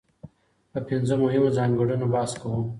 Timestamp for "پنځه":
0.89-1.13